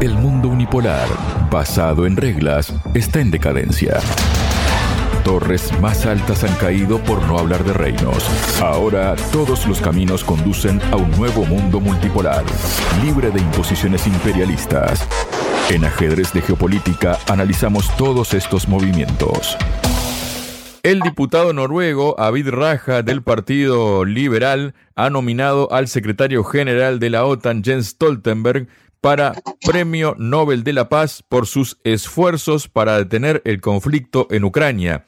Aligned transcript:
El 0.00 0.14
mundo 0.14 0.50
unipolar, 0.50 1.08
basado 1.50 2.04
en 2.04 2.18
reglas, 2.18 2.70
está 2.92 3.18
en 3.20 3.30
decadencia. 3.30 3.98
Torres 5.24 5.72
más 5.80 6.04
altas 6.04 6.44
han 6.44 6.54
caído 6.56 6.98
por 6.98 7.22
no 7.26 7.38
hablar 7.38 7.64
de 7.64 7.72
reinos. 7.72 8.28
Ahora 8.60 9.16
todos 9.32 9.66
los 9.66 9.80
caminos 9.80 10.22
conducen 10.22 10.82
a 10.92 10.96
un 10.96 11.10
nuevo 11.12 11.46
mundo 11.46 11.80
multipolar, 11.80 12.44
libre 13.02 13.30
de 13.30 13.40
imposiciones 13.40 14.06
imperialistas. 14.06 15.08
En 15.70 15.86
ajedrez 15.86 16.30
de 16.34 16.42
geopolítica 16.42 17.18
analizamos 17.26 17.88
todos 17.96 18.34
estos 18.34 18.68
movimientos. 18.68 19.56
El 20.82 21.00
diputado 21.00 21.52
noruego 21.52 22.14
Avid 22.20 22.50
Raja 22.50 23.02
del 23.02 23.20
Partido 23.20 24.04
Liberal 24.04 24.74
ha 24.94 25.10
nominado 25.10 25.72
al 25.72 25.88
secretario 25.88 26.44
general 26.44 27.00
de 27.00 27.10
la 27.10 27.24
OTAN 27.24 27.64
Jens 27.64 27.88
Stoltenberg 27.88 28.68
para 29.00 29.34
Premio 29.64 30.14
Nobel 30.18 30.64
de 30.64 30.72
la 30.72 30.88
Paz 30.88 31.22
por 31.28 31.46
sus 31.46 31.78
esfuerzos 31.84 32.68
para 32.68 32.98
detener 32.98 33.42
el 33.44 33.60
conflicto 33.60 34.26
en 34.30 34.44
Ucrania. 34.44 35.04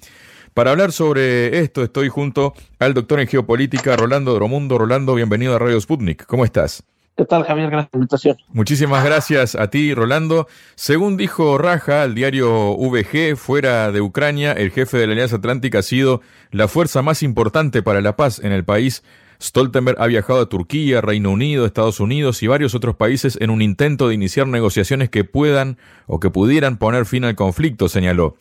Para 0.54 0.72
hablar 0.72 0.92
sobre 0.92 1.60
esto 1.60 1.82
estoy 1.82 2.08
junto 2.08 2.54
al 2.78 2.94
doctor 2.94 3.20
en 3.20 3.28
geopolítica 3.28 3.96
Rolando 3.96 4.34
Dromundo. 4.34 4.78
Rolando, 4.78 5.14
bienvenido 5.14 5.54
a 5.54 5.58
Radio 5.58 5.80
Sputnik. 5.80 6.26
¿Cómo 6.26 6.44
estás? 6.44 6.82
¿Qué 7.18 7.24
tal, 7.24 7.42
Javier? 7.42 7.68
Gracias 7.68 7.90
por 7.90 7.98
la 7.98 8.02
invitación. 8.02 8.36
Muchísimas 8.52 9.04
gracias 9.04 9.56
a 9.56 9.70
ti, 9.70 9.92
Rolando. 9.92 10.46
Según 10.76 11.16
dijo 11.16 11.58
Raja 11.58 12.02
al 12.02 12.14
diario 12.14 12.76
VG, 12.76 13.36
fuera 13.36 13.90
de 13.90 14.00
Ucrania, 14.00 14.52
el 14.52 14.70
jefe 14.70 14.98
de 14.98 15.08
la 15.08 15.14
Alianza 15.14 15.36
Atlántica 15.36 15.80
ha 15.80 15.82
sido 15.82 16.22
la 16.52 16.68
fuerza 16.68 17.02
más 17.02 17.24
importante 17.24 17.82
para 17.82 18.00
la 18.00 18.14
paz 18.14 18.38
en 18.38 18.52
el 18.52 18.64
país. 18.64 19.02
Stoltenberg 19.40 20.00
ha 20.00 20.06
viajado 20.06 20.40
a 20.40 20.48
Turquía, 20.48 21.00
Reino 21.00 21.30
Unido, 21.30 21.64
Estados 21.64 22.00
Unidos 22.00 22.42
y 22.42 22.46
varios 22.46 22.74
otros 22.74 22.96
países 22.96 23.38
en 23.40 23.50
un 23.50 23.62
intento 23.62 24.08
de 24.08 24.14
iniciar 24.14 24.46
negociaciones 24.46 25.10
que 25.10 25.24
puedan 25.24 25.78
o 26.06 26.20
que 26.20 26.30
pudieran 26.30 26.76
poner 26.76 27.06
fin 27.06 27.24
al 27.24 27.36
conflicto, 27.36 27.88
señaló. 27.88 28.36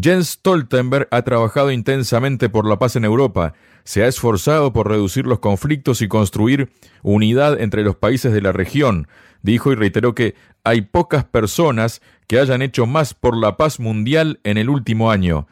Jens 0.00 0.28
Stoltenberg 0.28 1.08
ha 1.10 1.22
trabajado 1.22 1.72
intensamente 1.72 2.48
por 2.48 2.68
la 2.68 2.78
paz 2.78 2.94
en 2.94 3.04
Europa 3.04 3.54
se 3.88 4.04
ha 4.04 4.06
esforzado 4.06 4.74
por 4.74 4.86
reducir 4.86 5.26
los 5.26 5.38
conflictos 5.38 6.02
y 6.02 6.08
construir 6.08 6.68
unidad 7.02 7.58
entre 7.58 7.82
los 7.82 7.96
países 7.96 8.34
de 8.34 8.42
la 8.42 8.52
región. 8.52 9.08
Dijo 9.40 9.72
y 9.72 9.76
reiteró 9.76 10.14
que 10.14 10.34
hay 10.62 10.82
pocas 10.82 11.24
personas 11.24 12.02
que 12.26 12.38
hayan 12.38 12.60
hecho 12.60 12.84
más 12.84 13.14
por 13.14 13.34
la 13.34 13.56
paz 13.56 13.80
mundial 13.80 14.40
en 14.44 14.58
el 14.58 14.68
último 14.68 15.10
año. 15.10 15.48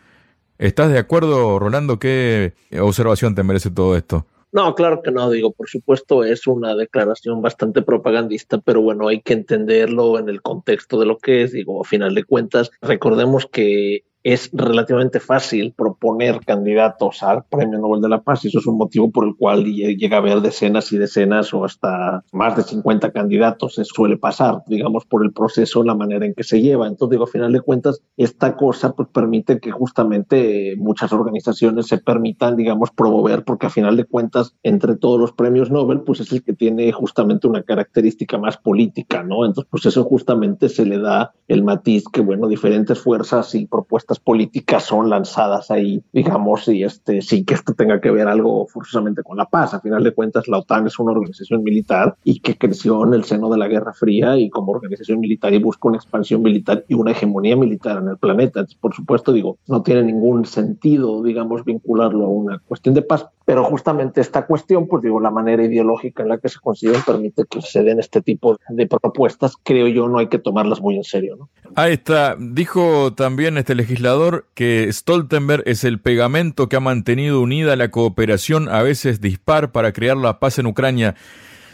¿Estás 0.59 0.93
de 0.93 0.99
acuerdo, 0.99 1.59
Rolando? 1.59 1.99
¿Qué 1.99 2.53
observación 2.79 3.35
te 3.35 3.43
merece 3.43 3.71
todo 3.71 3.97
esto? 3.97 4.27
No, 4.53 4.75
claro 4.75 5.03
que 5.03 5.11
no, 5.11 5.31
digo, 5.31 5.53
por 5.53 5.69
supuesto 5.69 6.25
es 6.25 6.47
una 6.47 6.75
declaración 6.75 7.43
bastante 7.43 7.83
propagandista, 7.83 8.59
pero 8.59 8.81
bueno, 8.81 9.09
hay 9.09 9.21
que 9.21 9.35
entenderlo 9.35 10.19
en 10.19 10.29
el 10.29 10.41
contexto 10.41 10.99
de 10.99 11.07
lo 11.07 11.19
que 11.19 11.43
es, 11.43 11.53
digo, 11.53 11.81
a 11.81 11.85
final 11.85 12.15
de 12.15 12.25
cuentas, 12.25 12.71
recordemos 12.81 13.47
que 13.47 14.05
es 14.27 14.51
relativamente 14.53 15.21
fácil 15.21 15.73
proponer 15.77 16.41
candidatos 16.45 17.23
al 17.23 17.45
Premio 17.45 17.79
Nobel 17.79 18.03
de 18.03 18.09
la 18.09 18.23
Paz 18.23 18.45
y 18.45 18.49
eso 18.49 18.59
es 18.59 18.67
un 18.67 18.77
motivo 18.77 19.13
por 19.13 19.25
el 19.25 19.37
cual 19.37 19.65
llega 19.65 20.17
a 20.17 20.19
haber 20.21 20.41
decenas 20.41 20.91
y 20.91 20.99
decenas 20.99 21.55
o 21.55 21.65
hasta 21.65 22.25
más 22.33 22.57
de 22.57 22.65
50 22.65 23.13
candidatos. 23.13 23.77
Se 23.77 23.85
suele 23.85 24.17
pasar, 24.17 24.65
digamos, 24.67 25.05
por 25.05 25.25
el 25.25 25.33
proceso, 25.33 25.85
la 25.85 25.95
manera 25.95 26.27
en 26.27 26.35
que 26.35 26.43
se 26.43 26.61
lleva. 26.61 26.89
Entonces, 26.89 27.13
digo, 27.13 27.23
a 27.23 27.29
final 27.29 27.53
de 27.53 27.61
cuentas, 27.61 28.03
esta 28.17 28.57
cosa 28.57 28.97
pues, 28.97 29.09
permite 29.13 29.61
que 29.61 29.71
justamente 29.71 30.75
muchas 30.77 31.13
organizaciones 31.13 31.87
se 31.87 31.99
permitan, 31.99 32.57
digamos, 32.57 32.91
promover, 32.91 33.45
porque 33.45 33.67
a 33.67 33.71
final 33.71 33.97
de 33.97 34.07
cuentas, 34.07 34.57
entre 34.65 34.97
todos 34.97 35.21
los 35.21 35.31
premios 35.31 35.71
Nobel, 35.71 36.01
pues 36.01 36.19
es 36.19 36.33
el 36.33 36.43
que 36.43 36.53
tiene 36.53 36.91
justamente 36.91 37.47
una 37.47 37.63
característica 37.63 38.39
más 38.39 38.57
política, 38.57 39.23
¿no? 39.23 39.45
Entonces, 39.45 39.69
pues 39.71 39.87
eso 39.87 40.03
justamente 40.03 40.69
se 40.69 40.85
le 40.85 40.99
da 40.99 41.33
el 41.47 41.63
matiz 41.63 42.03
que, 42.13 42.23
bueno, 42.23 42.49
diferentes 42.49 42.99
fuerzas 42.99 43.55
y 43.55 43.67
propuestas 43.67 44.16
políticas 44.19 44.85
son 44.85 45.11
lanzadas 45.11 45.71
ahí, 45.71 46.03
digamos, 46.13 46.69
y 46.69 46.83
este, 46.83 47.23
sin 47.23 47.45
que 47.45 47.55
esto 47.55 47.75
tenga 47.75 48.01
que 48.01 48.11
ver 48.11 48.29
algo 48.29 48.67
forzosamente 48.67 49.23
con 49.23 49.37
la 49.37 49.47
paz. 49.47 49.75
A 49.75 49.81
final 49.81 50.03
de 50.03 50.13
cuentas, 50.13 50.49
la 50.49 50.59
OTAN 50.59 50.87
es 50.87 50.99
una 50.99 51.13
organización 51.13 51.63
militar 51.63 52.17
y 52.25 52.41
que 52.41 52.57
creció 52.57 53.05
en 53.05 53.15
el 53.15 53.25
seno 53.25 53.49
de 53.51 53.59
la 53.59 53.69
Guerra 53.69 53.93
Fría 53.93 54.37
y 54.37 54.51
como 54.51 54.73
organización 54.73 55.21
militar 55.21 55.53
y 55.55 55.59
busca 55.59 55.89
una 55.89 55.99
expansión 55.99 56.43
militar 56.43 56.85
y 56.89 56.95
una 56.95 57.13
hegemonía 57.13 57.57
militar 57.57 57.99
en 57.99 58.09
el 58.09 58.19
planeta. 58.19 58.65
por 58.81 58.95
supuesto, 58.95 59.33
digo, 59.33 59.59
no 59.67 59.83
tiene 59.83 60.03
ningún 60.03 60.45
sentido, 60.45 61.23
digamos, 61.23 61.65
vincularlo 61.65 62.27
a 62.27 62.29
una 62.29 62.59
cuestión 62.61 62.95
de 62.95 63.03
paz, 63.03 63.27
pero 63.45 63.65
justamente 63.65 64.21
esta 64.21 64.47
cuestión, 64.47 64.89
pues 64.89 65.03
digo, 65.03 65.21
la 65.21 65.31
manera 65.31 65.65
ideológica 65.65 66.23
en 66.23 66.31
la 66.31 66.39
que 66.39 66.49
se 66.49 66.59
consiguen 66.59 67.01
permite 67.07 67.45
que 67.49 67.63
se 67.63 67.83
den 67.85 68.01
este 68.01 68.21
tipo 68.21 68.59
de 68.69 68.87
propuestas, 68.87 69.55
creo 69.63 69.87
yo, 69.87 70.09
no 70.09 70.19
hay 70.19 70.27
que 70.27 70.39
tomarlas 70.39 70.81
muy 70.81 70.97
en 70.97 71.05
serio. 71.05 71.37
¿no? 71.37 71.49
Ahí 71.77 71.93
está. 71.93 72.37
Dijo 72.39 73.13
también 73.15 73.57
este 73.57 73.75
legislador 73.75 74.06
que 74.55 74.93
Stoltenberg 74.93 75.63
es 75.67 75.85
el 75.85 76.01
pegamento 76.01 76.69
que 76.69 76.77
ha 76.77 76.81
mantenido 76.81 77.41
unida 77.41 77.77
la 77.77 77.91
cooperación, 77.91 78.69
a 78.69 78.83
veces 78.83 79.21
dispar, 79.21 79.73
para 79.73 79.93
crear 79.93 80.17
la 80.17 80.39
paz 80.39 80.59
en 80.59 80.67
Ucrania. 80.67 81.15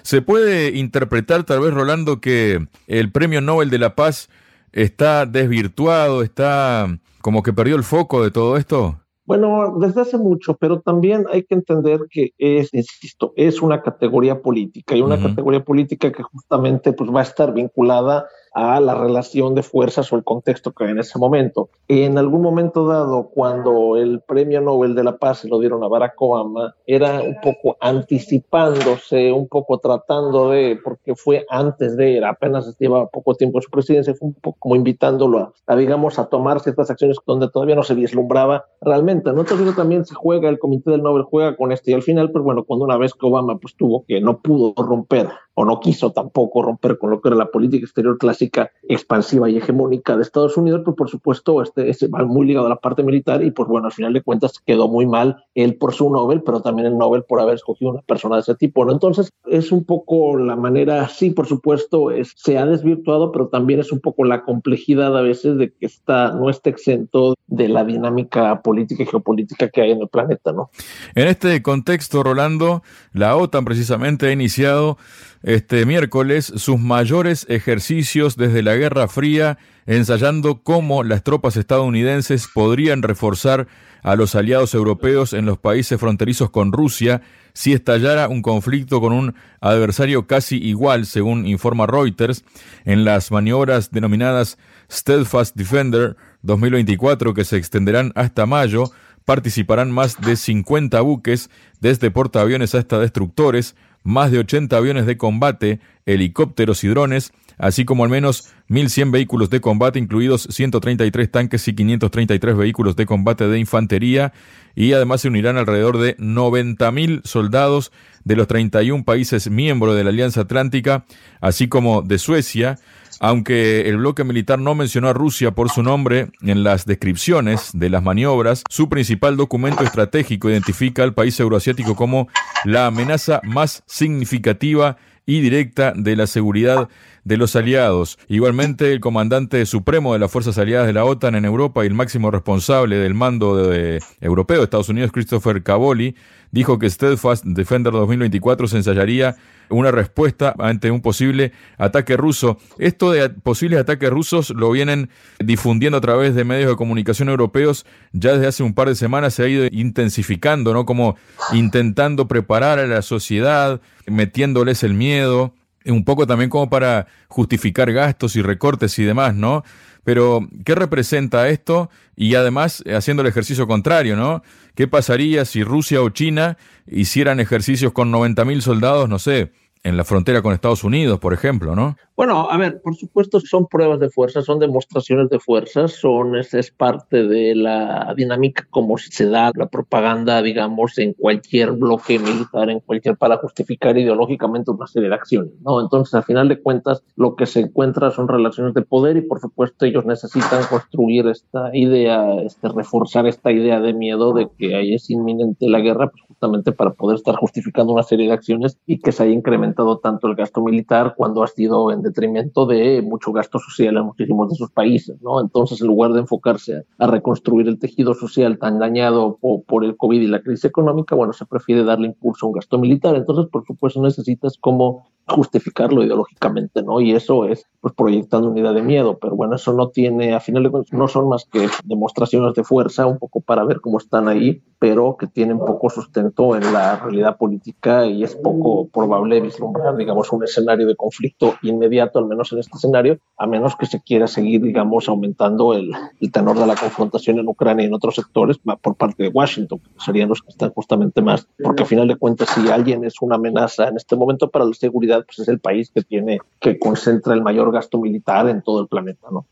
¿Se 0.03 0.23
puede 0.23 0.77
interpretar, 0.77 1.45
tal 1.45 1.61
vez, 1.61 1.73
Rolando, 1.73 2.21
que 2.21 2.67
el 2.87 3.13
Premio 3.13 3.41
Nobel 3.41 3.71
de 3.71 3.79
la 3.79 3.95
Paz 3.95 4.29
está 4.73 5.27
desvirtuado, 5.27 6.23
está 6.23 6.99
como 7.21 7.43
que 7.43 7.53
perdió 7.53 7.77
el 7.77 7.85
foco 7.85 8.25
de 8.25 8.31
todo 8.31 8.57
esto? 8.57 8.99
Bueno, 9.25 9.79
desde 9.79 10.01
hace 10.01 10.19
mucho, 10.19 10.57
pero 10.57 10.81
también 10.81 11.27
hay 11.31 11.45
que 11.45 11.55
entender 11.55 12.01
que 12.11 12.33
es, 12.39 12.75
insisto, 12.75 13.33
es 13.37 13.63
una 13.63 13.81
categoría 13.81 14.43
política 14.43 14.97
y 14.97 15.03
una 15.03 15.21
categoría 15.21 15.63
política 15.63 16.11
que 16.11 16.25
justamente 16.25 16.93
pues, 16.93 17.09
va 17.11 17.21
a 17.21 17.23
estar 17.23 17.55
vinculada 17.55 18.19
a 18.19 18.25
la 18.55 18.95
relación 18.95 19.55
de 19.55 19.63
fuerzas 19.63 20.13
o 20.13 20.17
el 20.17 20.25
contexto 20.25 20.73
que 20.73 20.85
hay 20.85 20.91
en 20.91 20.99
ese 20.99 21.19
momento. 21.19 21.71
En 21.89 22.19
algún 22.19 22.43
momento 22.43 22.87
dado, 22.87 23.31
cuando 23.35 23.97
el 23.97 24.21
premio 24.21 24.61
Nobel 24.61 24.95
de 24.95 25.05
la 25.05 25.17
Paz 25.17 25.39
se 25.39 25.49
lo 25.49 25.59
dieron 25.59 25.83
a 25.85 25.89
Barack 25.89 26.21
Obama, 26.21 26.75
era 26.87 27.21
un 27.23 27.37
poco 27.43 27.77
anticipándose, 27.81 29.33
un 29.33 29.49
poco 29.49 29.79
tratando 29.79 30.51
de, 30.51 30.79
porque 30.83 31.15
fue 31.15 31.47
antes 31.49 31.97
de, 31.97 32.19
era 32.19 32.31
apenas 32.31 32.77
llevaba 32.79 33.07
poco 33.07 33.35
tiempo 33.35 33.61
su 33.61 33.71
presidencia, 33.71 34.15
fue 34.15 34.29
un 34.29 34.35
poco 34.35 34.57
como 34.59 34.77
invitándolo 34.77 35.53
a, 35.67 35.77
digamos, 35.77 36.19
a 36.19 36.27
tomar 36.27 36.61
ciertas 36.61 36.91
acciones 36.91 37.17
donde 37.27 37.49
todavía 37.49 37.75
no 37.75 37.83
se 37.83 37.95
vislumbraba 37.95 38.67
realmente. 38.81 39.33
¿no? 39.33 39.41
Entonces 39.41 39.75
también 39.75 40.05
se 40.05 40.15
juega, 40.15 40.49
el 40.49 40.59
Comité 40.59 40.91
del 40.91 41.03
Nobel 41.03 41.25
juega 41.25 41.57
con 41.57 41.73
esto 41.73 41.91
y 41.91 41.95
al 41.95 42.03
final, 42.03 42.31
pues 42.31 42.45
bueno, 42.45 42.65
cuando 42.65 42.85
una 42.85 42.97
vez 42.97 43.15
que 43.15 43.27
Obama 43.27 43.59
pues 43.59 43.77
tuvo 43.77 44.05
que 44.07 44.21
no 44.21 44.41
pudo 44.41 44.75
romper 44.77 45.29
o 45.55 45.65
no 45.65 45.81
quiso 45.81 46.13
tampoco 46.13 46.63
romper 46.63 46.99
con 46.99 47.11
lo 47.11 47.21
que 47.21 47.29
era 47.29 47.37
la 47.37 47.51
política 47.51 47.85
exterior 47.85 48.17
clásica 48.19 48.71
expansiva 48.89 49.51
y 49.51 49.59
hegemónica 49.59 50.17
de 50.17 50.23
Estados 50.23 50.57
Unidos, 50.57 50.83
pues 50.85 50.97
por 50.97 51.11
supuesto 51.11 51.63
este, 51.63 51.91
este, 51.91 52.09
va 52.09 52.25
muy 52.25 52.47
ligado 52.47 52.67
a 52.67 52.71
la 52.71 52.77
parte 52.77 53.03
militar 53.03 53.43
y 53.43 53.51
pues 53.51 53.69
bueno, 53.69 53.87
al 53.87 53.93
final 53.93 54.13
de 54.13 54.23
cuentas 54.23 54.55
quedó 54.65 54.89
muy 54.89 55.07
mal 55.07 55.45
él 55.55 55.77
por 55.77 55.93
su 55.93 56.11
Nobel, 56.11 56.43
pero 56.43 56.63
también 56.63 56.87
el 56.87 56.97
Nobel 56.97 57.25
por 57.25 57.41
haber 57.41 57.57
escogido 57.57 57.93
una 57.93 58.03
persona 58.03 58.37
de 58.37 58.43
ese 58.43 58.55
tipo. 58.55 58.85
¿no? 58.85 58.93
Entonces 58.93 59.31
es 59.47 59.73
un 59.73 59.85
poco 59.85 60.39
la 60.39 60.57
manera, 60.57 61.09
sí, 61.09 61.31
por 61.31 61.47
supuesto, 61.47 62.11
es, 62.11 62.33
se 62.37 62.59
ha 62.59 62.67
desvirtuado, 62.67 63.33
pero 63.33 63.49
también 63.49 63.81
es 63.81 63.93
un 63.93 64.01
poco 64.01 64.25
la 64.25 64.45
complejidad 64.45 65.17
a 65.17 65.23
veces 65.23 65.59
de 65.59 65.73
que 65.73 65.87
está, 65.87 66.33
no 66.33 66.49
está 66.49 66.71
exento 66.71 67.35
de 67.47 67.69
la 67.69 67.85
dinámica 67.85 68.63
política 68.63 69.03
y 69.03 69.07
geopolítica 69.07 69.69
que 69.69 69.83
hay 69.83 69.91
en 69.91 70.01
el 70.01 70.09
planeta. 70.09 70.53
¿no? 70.53 70.71
En 71.15 71.29
este 71.29 71.63
contexto, 71.63 72.23
Rolando, 72.23 72.83
la 73.13 73.37
OTAN 73.37 73.65
precisamente 73.65 74.27
ha 74.27 74.33
iniciado 74.33 74.97
este 75.43 75.87
miércoles 75.87 76.53
sus 76.57 76.79
mayores 76.79 77.47
ejercicios 77.49 78.37
desde 78.37 78.63
la 78.63 78.77
Guerra 78.77 79.09
Fría, 79.09 79.59
ensayando 79.87 80.63
cómo 80.63 81.03
las 81.03 81.23
tropas 81.23 81.57
estadounidenses 81.57 82.49
podrían 82.53 83.03
reforzar 83.03 83.67
a 84.03 84.17
los 84.17 84.35
aliados 84.35 84.75
europeos 84.75 85.33
en 85.33 85.47
los 85.47 85.59
países 85.59 85.99
fronterizos 85.99 86.51
con 86.51 86.73
Rusia 86.73 87.23
si 87.55 87.73
estallara 87.73 88.29
un 88.29 88.43
conflicto 88.43 89.01
con 89.01 89.13
un 89.13 89.35
adversario 89.61 90.27
casi 90.27 90.57
igual, 90.57 91.07
según 91.07 91.47
informa 91.47 91.87
Reuters, 91.87 92.45
en 92.85 93.05
las 93.05 93.31
maniobras 93.31 93.91
denominadas 93.91 94.59
Steadfast 94.91 95.55
Defender 95.57 96.17
2024 96.43 97.35
que 97.35 97.45
se 97.45 97.57
extenderán 97.57 98.13
hasta 98.15 98.47
mayo, 98.47 98.91
participarán 99.25 99.91
más 99.91 100.21
de 100.21 100.37
50 100.37 101.01
buques, 101.01 101.51
desde 101.81 102.11
portaaviones 102.11 102.75
hasta 102.75 102.99
destructores, 102.99 103.77
más 104.03 104.31
de 104.31 104.39
80 104.39 104.77
aviones 104.77 105.07
de 105.07 105.17
combate, 105.17 105.81
helicópteros 106.07 106.85
y 106.85 106.89
drones, 106.89 107.33
así 107.59 107.85
como 107.85 108.05
al 108.05 108.11
menos 108.11 108.53
1.100 108.69 109.11
vehículos 109.11 109.51
de 109.51 109.61
combate, 109.61 109.99
incluidos 109.99 110.49
133 110.51 111.31
tanques 111.31 111.67
y 111.69 111.75
533 111.75 112.57
vehículos 112.57 112.97
de 112.97 113.07
combate 113.07 113.47
de 113.49 113.59
infantería, 113.59 114.33
y 114.75 114.93
además 114.93 115.21
se 115.21 115.29
unirán 115.29 115.59
alrededor 115.59 115.99
de 115.99 116.17
90.000 116.17 117.23
soldados 117.25 117.93
de 118.25 118.37
los 118.37 118.47
31 118.47 119.05
países 119.05 119.51
miembros 119.51 119.97
de 119.97 120.05
la 120.05 120.11
Alianza 120.11 120.43
Atlántica, 120.43 121.05
así 121.41 121.69
como 121.69 122.03
de 122.03 122.19
Suecia, 122.19 122.79
aunque 123.21 123.89
el 123.89 123.99
bloque 123.99 124.25
militar 124.25 124.59
no 124.59 124.75
mencionó 124.75 125.09
a 125.09 125.13
Rusia 125.13 125.53
por 125.53 125.71
su 125.71 125.83
nombre 125.83 126.33
en 126.41 126.65
las 126.65 126.87
descripciones 126.87 127.71
de 127.73 127.91
las 127.91 128.03
maniobras, 128.03 128.65
su 128.69 128.89
principal 128.89 129.37
documento 129.37 129.85
estratégico 129.85 130.51
identifica 130.51 131.03
al 131.03 131.15
país 131.15 131.39
euroasiático 131.39 131.95
como 131.95 132.29
la 132.65 132.87
amenaza 132.87 133.41
más 133.45 133.85
significativa 133.87 134.97
y 135.27 135.41
directa 135.41 135.93
de 135.97 136.17
la 136.17 136.27
seguridad 136.27 136.89
de 137.25 137.37
los 137.37 137.55
aliados. 137.57 138.19
Igualmente, 138.29 138.93
el 138.93 139.01
comandante 139.01 139.65
supremo 139.67 140.13
de 140.13 140.19
las 140.19 140.31
fuerzas 140.31 140.59
aliadas 140.59 140.87
de 140.87 140.93
la 140.93 141.05
OTAN 141.05 141.35
en 141.35 141.45
Europa 141.45 141.85
y 141.85 141.87
el 141.87 141.95
máximo 141.95 142.31
responsable 142.31 142.97
del 142.97 143.15
mando 143.15 143.57
de, 143.57 144.01
europeo 144.21 144.59
de 144.59 144.65
Estados 144.65 144.89
Unidos, 144.89 145.13
Christopher 145.13 145.63
Cavoli, 145.63 146.17
dijo 146.51 146.79
que 146.79 146.91
Steadfast 146.91 147.45
Defender 147.45 147.93
2024 147.93 148.67
se 148.67 148.77
ensayaría 148.77 149.37
una 149.71 149.91
respuesta 149.91 150.55
ante 150.59 150.91
un 150.91 151.01
posible 151.01 151.53
ataque 151.79 152.17
ruso. 152.17 152.59
Esto 152.79 153.11
de 153.11 153.31
posibles 153.31 153.81
ataques 153.81 154.11
rusos 154.11 154.51
lo 154.51 154.71
vienen 154.71 155.09
difundiendo 155.39 155.99
a 155.99 156.03
través 156.03 156.35
de 156.35 156.45
medios 156.45 156.71
de 156.71 156.77
comunicación 156.77 157.29
europeos 157.29 157.87
ya 158.13 158.33
desde 158.33 158.49
hace 158.49 158.63
un 158.63 158.75
par 158.75 158.89
de 158.89 158.95
semanas 158.95 159.35
se 159.35 159.45
ha 159.45 159.49
ido 159.49 159.67
intensificando, 159.71 160.75
¿no? 160.75 160.85
Como 160.85 161.17
intentando 161.53 162.29
preparar 162.29 162.79
a 162.79 162.87
la 162.87 163.01
sociedad, 163.01 163.81
metiéndoles 164.07 164.83
el 164.83 164.93
miedo 164.93 165.55
un 165.87 166.05
poco 166.05 166.27
también 166.27 166.51
como 166.51 166.71
para 166.71 167.07
justificar 167.29 167.93
gastos 167.93 168.37
y 168.37 168.43
recortes 168.43 168.99
y 168.99 169.05
demás, 169.05 169.35
¿no? 169.35 169.65
Pero, 170.05 170.49
¿qué 170.65 170.75
representa 170.75 171.49
esto? 171.49 171.91
Y 172.17 172.35
además, 172.35 172.83
haciendo 172.93 173.23
el 173.23 173.29
ejercicio 173.29 173.67
contrario, 173.67 174.17
¿no? 174.17 174.43
¿Qué 174.75 174.89
pasaría 174.89 175.45
si 175.45 175.63
Rusia 175.63 176.03
o 176.03 176.09
China 176.11 176.57
hicieran 176.87 177.41
ejercicios 177.41 177.93
con 177.93 178.13
90.000 178.13 178.61
soldados, 178.61 179.09
no 179.09 179.19
sé, 179.19 179.53
en 179.85 179.97
la 179.97 180.05
frontera 180.05 180.43
con 180.43 180.53
Estados 180.53 180.85
Unidos, 180.85 181.19
por 181.19 181.35
ejemplo, 181.35 181.75
¿no? 181.75 181.97
Bueno, 182.15 182.49
a 182.51 182.57
ver, 182.57 182.81
por 182.83 182.95
supuesto 182.95 183.41
son 183.41 183.67
pruebas 183.67 183.99
de 183.99 184.11
fuerza, 184.11 184.43
son 184.43 184.59
demostraciones 184.59 185.29
de 185.29 185.41
fuerza, 185.41 185.89
son 185.89 186.37
es, 186.37 186.55
es 186.55 186.71
parte 186.71 187.27
de 187.27 187.55
la 187.55 188.15
dinámica 188.17 188.67
como 188.71 188.97
se 188.99 189.27
da 189.27 189.51
la 189.55 189.67
propaganda, 189.67 190.41
digamos, 190.43 190.99
en 190.99 191.15
cualquier 191.15 191.73
bloque 191.73 192.19
militar, 192.19 192.71
en 192.71 192.81
cualquier 192.81 193.17
para 193.17 193.39
justificar 193.39 193.99
ideológicamente 193.99 194.71
una 194.71 194.87
serie 194.87 195.09
de 195.09 195.15
acciones, 195.15 195.53
¿no? 195.63 195.81
Entonces, 195.81 196.15
al 196.15 196.25
final 196.25 196.49
de 196.49 196.61
cuentas, 196.61 197.03
lo 197.17 197.35
que 197.35 197.47
se 197.47 197.61
encuentra 197.61 198.11
son 198.11 198.29
relaciones 198.29 198.75
de 198.75 198.83
poder 198.83 199.17
y, 199.17 199.23
por 199.23 199.41
supuesto, 199.41 199.87
ellos 199.87 200.05
necesitan 200.05 200.65
construir 200.67 201.27
esta 201.27 201.75
idea, 201.75 202.35
este, 202.43 202.69
reforzar 202.69 203.27
esta 203.27 203.51
idea 203.51 203.81
de 203.81 203.95
miedo 203.95 204.33
de 204.33 204.49
que 204.59 204.77
ahí 204.77 204.95
es 204.95 205.11
inminente 205.11 205.69
la 205.69 205.81
guerra, 205.81 206.11
pues 206.11 206.23
justamente 206.29 206.73
para 206.73 206.93
poder 206.93 207.17
estar 207.17 207.35
justificando 207.37 207.95
una 207.95 208.03
serie 208.03 208.29
de 208.29 208.35
acciones 208.35 208.79
y 208.87 208.99
que 208.99 209.13
se 209.13 209.25
haya 209.25 209.33
incrementado 209.33 209.72
tanto 210.03 210.29
el 210.29 210.35
gasto 210.35 210.63
militar 210.63 211.15
cuando 211.17 211.43
ha 211.43 211.47
sido 211.47 211.91
en 211.91 212.03
detrimento 212.03 212.67
de 212.67 213.03
mucho 213.03 213.33
gasto 213.33 213.59
social 213.59 213.97
en 213.97 214.05
muchísimos 214.05 214.51
de 214.51 214.57
sus 214.57 214.71
países, 214.71 215.21
¿no? 215.23 215.41
Entonces, 215.41 215.81
en 215.81 215.87
lugar 215.87 216.13
de 216.13 216.21
enfocarse 216.21 216.85
a, 216.99 217.07
reconstruir 217.07 217.69
el 217.69 217.79
tejido 217.79 218.15
social 218.15 218.59
tan 218.59 218.79
dañado 218.79 219.39
por, 219.41 219.85
el 219.85 219.97
COVID 219.97 220.21
y 220.21 220.27
la 220.27 220.41
crisis 220.41 220.65
económica, 220.65 221.15
bueno, 221.15 221.33
se 221.33 221.47
prefiere 221.47 221.85
darle 221.85 222.09
impulso 222.09 222.47
a 222.47 222.49
un 222.49 222.55
gasto 222.55 222.79
militar. 222.79 223.15
Entonces, 223.17 223.47
por 223.51 223.67
supuesto, 223.67 224.01
necesitas 224.03 224.57
como 224.59 225.07
justificarlo 225.27 226.03
ideológicamente, 226.03 226.83
¿no? 226.83 227.01
Y 227.01 227.13
eso 227.13 227.47
es, 227.47 227.67
pues, 227.81 227.95
proyectando 227.95 228.51
una 228.51 228.61
idea 228.61 228.73
de 228.73 228.83
miedo, 228.83 229.19
pero 229.21 229.37
bueno, 229.37 229.57
eso 229.57 229.73
no 229.73 229.89
tiene, 229.89 230.35
a 230.35 230.41
final 230.41 230.63
de 230.63 230.71
cuentas, 230.71 230.93
no 230.99 231.09
son 231.09 231.29
más 231.29 231.45
que 231.45 231.69
demostraciones 231.85 232.55
de 232.55 232.65
fuerza, 232.65 233.07
un 233.07 233.19
poco 233.19 233.41
para 233.41 233.65
ver 233.65 233.81
cómo 233.81 233.99
están 233.99 234.29
ahí, 234.29 234.63
pero 234.79 235.17
que 235.17 235.29
tienen 235.29 235.59
poco 235.59 235.91
sustento 235.91 236.57
en 236.57 236.73
la 236.73 236.97
realidad 236.97 237.37
política 237.37 238.07
y 238.07 238.25
es 238.25 238.35
poco 238.35 238.89
probable 238.89 239.41
vislumbrar, 239.41 239.97
digamos, 239.97 240.33
un 240.33 240.43
escenario 240.43 240.87
de 240.87 240.97
conflicto 240.97 241.55
inmediato, 241.63 242.19
al 242.19 242.27
menos 242.27 242.53
en 242.53 242.59
este 242.59 242.77
escenario, 242.77 243.19
a 243.37 243.47
menos 243.47 243.77
que 243.77 243.87
se 243.87 244.01
quiera 244.01 244.27
seguir, 244.27 244.61
digamos, 244.61 245.09
aumentando 245.09 245.75
el, 245.75 245.93
el 246.21 246.33
tenor 246.33 246.59
de 246.59 246.67
la 246.67 246.75
confrontación 246.75 247.39
en 247.39 247.49
Ucrania 247.49 247.85
y 247.85 247.89
en 247.89 247.95
otros 247.95 248.17
sectores 248.17 248.59
por 248.59 248.97
parte 248.97 249.23
de 249.23 249.29
Washington, 249.29 249.79
que 249.79 250.05
serían 250.05 250.29
los 250.29 250.43
que 250.43 250.51
están 250.51 250.71
justamente 250.71 251.23
más, 251.23 251.47
porque 251.63 251.85
a 251.85 251.87
final 251.87 252.09
de 252.09 252.17
cuentas, 252.17 252.49
si 252.51 252.69
alguien 252.69 253.05
es 253.05 253.15
una 253.21 253.37
amenaza 253.37 253.89
en 253.89 253.97
este 253.97 254.17
momento 254.17 254.51
para 254.51 254.65
la 254.65 254.75
seguridad, 254.75 255.12
pues 255.21 255.39
es 255.41 255.49
el 255.49 255.59
país 255.59 255.91
que 255.95 256.03
tiene, 256.03 256.39
que 256.61 256.79
concentra 256.79 257.35
el 257.35 257.43
mayor 257.43 257.71
gasto 257.73 257.99
militar 257.99 258.49
en 258.49 258.63
todo 258.63 258.81
el 258.81 258.89
planeta, 258.89 259.29
¿no? 259.31 259.47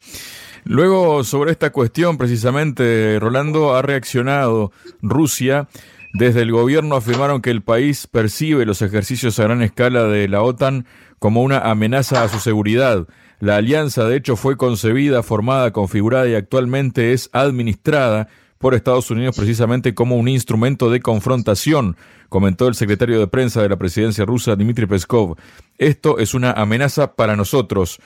Luego, 0.64 1.24
sobre 1.24 1.52
esta 1.52 1.70
cuestión, 1.70 2.18
precisamente, 2.18 3.18
Rolando 3.18 3.74
ha 3.74 3.82
reaccionado 3.82 4.72
Rusia. 5.02 5.68
Desde 6.12 6.42
el 6.42 6.50
gobierno 6.50 6.96
afirmaron 6.96 7.40
que 7.40 7.50
el 7.50 7.62
país 7.62 8.06
percibe 8.06 8.66
los 8.66 8.82
ejercicios 8.82 9.38
a 9.38 9.44
gran 9.44 9.62
escala 9.62 10.04
de 10.04 10.28
la 10.28 10.42
OTAN 10.42 10.86
como 11.18 11.42
una 11.42 11.58
amenaza 11.58 12.22
a 12.22 12.28
su 12.28 12.40
seguridad. 12.40 13.06
La 13.38 13.56
alianza, 13.56 14.04
de 14.04 14.16
hecho, 14.16 14.36
fue 14.36 14.56
concebida, 14.56 15.22
formada, 15.22 15.72
configurada 15.72 16.28
y 16.28 16.34
actualmente 16.34 17.12
es 17.12 17.30
administrada 17.32 18.28
por 18.60 18.74
Estados 18.74 19.10
Unidos 19.10 19.34
precisamente 19.34 19.94
como 19.94 20.16
un 20.16 20.28
instrumento 20.28 20.90
de 20.90 21.00
confrontación, 21.00 21.96
comentó 22.28 22.68
el 22.68 22.74
secretario 22.74 23.18
de 23.18 23.26
prensa 23.26 23.62
de 23.62 23.70
la 23.70 23.78
presidencia 23.78 24.26
rusa, 24.26 24.54
Dmitry 24.54 24.84
Peskov. 24.84 25.36
Esto 25.78 26.18
es 26.18 26.34
una 26.34 26.52
amenaza 26.52 27.14
para 27.14 27.36
nosotros. 27.36 28.00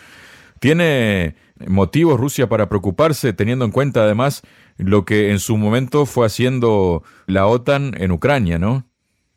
¿Tiene 0.60 1.34
motivos 1.66 2.20
Rusia 2.20 2.48
para 2.48 2.68
preocuparse, 2.68 3.32
teniendo 3.32 3.64
en 3.64 3.72
cuenta 3.72 4.04
además 4.04 4.42
lo 4.76 5.04
que 5.04 5.32
en 5.32 5.40
su 5.40 5.56
momento 5.56 6.06
fue 6.06 6.24
haciendo 6.24 7.02
la 7.26 7.48
OTAN 7.48 7.92
en 7.98 8.12
Ucrania, 8.12 8.56
¿no? 8.56 8.86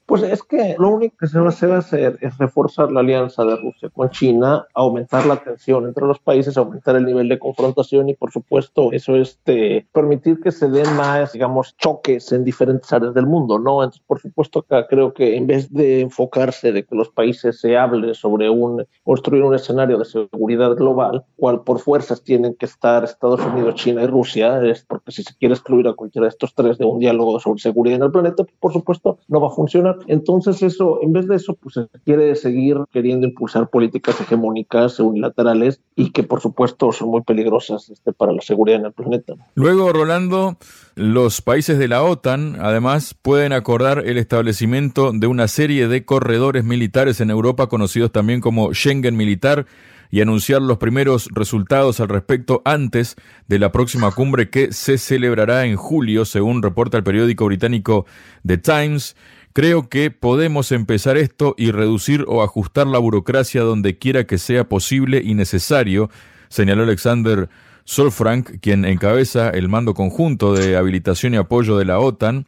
Pues 0.07 0.23
es 0.23 0.41
que 0.41 0.75
lo 0.79 0.89
único 0.89 1.17
que 1.17 1.27
se 1.27 1.37
va 1.37 1.75
a 1.75 1.79
hacer 1.79 2.17
es 2.21 2.37
reforzar 2.37 2.91
la 2.93 3.01
alianza 3.01 3.43
de 3.43 3.57
Rusia 3.57 3.89
con 3.93 4.09
China, 4.09 4.65
aumentar 4.73 5.25
la 5.25 5.35
tensión 5.35 5.85
entre 5.85 6.05
los 6.05 6.17
países, 6.19 6.57
aumentar 6.57 6.95
el 6.95 7.05
nivel 7.05 7.27
de 7.27 7.37
confrontación 7.37 8.07
y, 8.07 8.13
por 8.13 8.31
supuesto, 8.31 8.93
eso 8.93 9.15
es 9.17 9.27
este, 9.31 9.85
permitir 9.91 10.39
que 10.39 10.51
se 10.51 10.69
den 10.69 10.95
más, 10.95 11.33
digamos, 11.33 11.75
choques 11.77 12.31
en 12.31 12.45
diferentes 12.45 12.91
áreas 12.93 13.13
del 13.13 13.27
mundo, 13.27 13.59
¿no? 13.59 13.83
Entonces, 13.83 14.03
por 14.07 14.21
supuesto, 14.21 14.59
acá 14.59 14.87
creo 14.87 15.13
que 15.13 15.35
en 15.35 15.45
vez 15.45 15.71
de 15.73 15.99
enfocarse 15.99 16.71
de 16.71 16.85
que 16.85 16.95
los 16.95 17.09
países 17.09 17.59
se 17.59 17.77
hable 17.77 18.13
sobre 18.13 18.49
un 18.49 18.85
construir 19.03 19.43
un 19.43 19.55
escenario 19.55 19.97
de 19.97 20.05
seguridad 20.05 20.73
global, 20.75 21.25
cual 21.35 21.63
por 21.63 21.79
fuerzas 21.79 22.23
tienen 22.23 22.55
que 22.55 22.65
estar 22.65 23.03
Estados 23.03 23.41
Unidos, 23.41 23.75
China 23.75 24.03
y 24.03 24.07
Rusia, 24.07 24.61
es 24.63 24.85
porque 24.85 25.11
si 25.11 25.23
se 25.23 25.35
quiere 25.35 25.55
excluir 25.55 25.87
a 25.87 25.93
cualquiera 25.93 26.27
de 26.27 26.29
estos 26.29 26.53
tres 26.53 26.77
de 26.77 26.85
un 26.85 26.99
diálogo 26.99 27.37
sobre 27.41 27.59
seguridad 27.59 27.97
en 27.97 28.03
el 28.03 28.11
planeta, 28.11 28.45
por 28.61 28.71
supuesto, 28.71 29.17
no 29.27 29.41
va 29.41 29.47
a 29.47 29.51
funcionar. 29.51 29.96
Entonces 30.07 30.61
eso, 30.61 30.99
en 31.01 31.13
vez 31.13 31.27
de 31.27 31.35
eso, 31.35 31.55
pues 31.55 31.75
se 31.75 31.87
quiere 32.05 32.35
seguir 32.35 32.77
queriendo 32.91 33.27
impulsar 33.27 33.69
políticas 33.69 34.19
hegemónicas 34.21 34.99
unilaterales 34.99 35.81
y 35.95 36.11
que 36.11 36.23
por 36.23 36.41
supuesto 36.41 36.91
son 36.91 37.09
muy 37.09 37.21
peligrosas 37.21 37.89
este, 37.89 38.13
para 38.13 38.31
la 38.33 38.41
seguridad 38.41 38.79
en 38.79 38.85
el 38.85 38.93
planeta. 38.93 39.33
Luego, 39.55 39.91
Rolando, 39.91 40.57
los 40.95 41.41
países 41.41 41.79
de 41.79 41.87
la 41.87 42.03
OTAN 42.03 42.57
además 42.59 43.15
pueden 43.21 43.53
acordar 43.53 44.03
el 44.05 44.17
establecimiento 44.17 45.11
de 45.13 45.27
una 45.27 45.47
serie 45.47 45.87
de 45.87 46.05
corredores 46.05 46.63
militares 46.63 47.21
en 47.21 47.29
Europa 47.29 47.67
conocidos 47.67 48.11
también 48.11 48.41
como 48.41 48.73
Schengen 48.73 49.15
militar 49.15 49.65
y 50.09 50.21
anunciar 50.21 50.61
los 50.61 50.77
primeros 50.77 51.29
resultados 51.33 51.99
al 51.99 52.09
respecto 52.09 52.61
antes 52.65 53.15
de 53.47 53.59
la 53.59 53.71
próxima 53.71 54.11
cumbre 54.11 54.49
que 54.49 54.71
se 54.71 54.97
celebrará 54.97 55.65
en 55.65 55.75
julio, 55.75 56.25
según 56.25 56.63
reporta 56.63 56.97
el 56.97 57.03
periódico 57.03 57.45
británico 57.45 58.05
The 58.45 58.57
Times. 58.57 59.15
Creo 59.57 59.89
que 59.89 60.11
podemos 60.11 60.71
empezar 60.71 61.17
esto 61.17 61.55
y 61.57 61.71
reducir 61.71 62.25
o 62.27 62.43
ajustar 62.43 62.85
la 62.85 62.99
burocracia 62.99 63.63
donde 63.63 63.97
quiera 63.97 64.27
que 64.27 64.37
sea 64.37 64.69
posible 64.69 65.19
y 65.25 65.33
necesario, 65.33 66.11
señaló 66.47 66.83
Alexander 66.83 67.49
Solfrank, 67.83 68.59
quien 68.61 68.85
encabeza 68.85 69.49
el 69.49 69.67
mando 69.67 69.95
conjunto 69.95 70.53
de 70.53 70.77
habilitación 70.77 71.33
y 71.33 71.37
apoyo 71.37 71.75
de 71.75 71.85
la 71.85 71.97
OTAN, 71.97 72.45